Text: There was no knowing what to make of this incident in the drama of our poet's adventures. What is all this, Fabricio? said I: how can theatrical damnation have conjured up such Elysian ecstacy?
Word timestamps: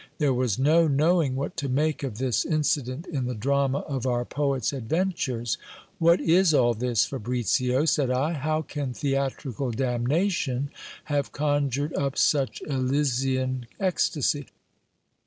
There 0.17 0.33
was 0.33 0.57
no 0.57 0.87
knowing 0.87 1.35
what 1.35 1.55
to 1.57 1.69
make 1.69 2.01
of 2.01 2.17
this 2.17 2.43
incident 2.43 3.05
in 3.05 3.27
the 3.27 3.35
drama 3.35 3.81
of 3.81 4.07
our 4.07 4.25
poet's 4.25 4.73
adventures. 4.73 5.59
What 5.99 6.19
is 6.19 6.55
all 6.55 6.73
this, 6.73 7.05
Fabricio? 7.05 7.85
said 7.87 8.09
I: 8.09 8.33
how 8.33 8.63
can 8.63 8.93
theatrical 8.95 9.69
damnation 9.69 10.71
have 11.03 11.31
conjured 11.31 11.93
up 11.93 12.17
such 12.17 12.63
Elysian 12.65 13.67
ecstacy? 13.79 14.47